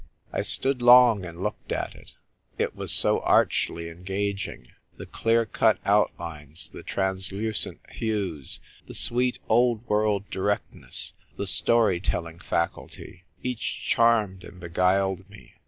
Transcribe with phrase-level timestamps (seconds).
[0.33, 2.13] I stood long and looked at it.
[2.57, 4.69] It was so archly engaging.
[4.97, 12.01] The clear cut outlines, the translucent hues, the sweet old world direct ness, the stor3'
[12.01, 15.53] telling faculty, each charmed and beguiled me.